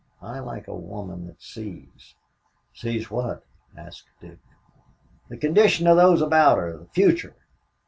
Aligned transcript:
I 0.23 0.39
like 0.39 0.67
a 0.67 0.73
woman 0.73 1.27
that 1.27 1.43
sees." 1.43 2.15
"Sees 2.73 3.11
what?" 3.11 3.45
asked 3.77 4.09
Dick. 4.19 4.39
"The 5.29 5.37
condition 5.37 5.85
of 5.85 5.95
those 5.97 6.23
about 6.23 6.57
her 6.57 6.75
the 6.77 6.85
future. 6.87 7.35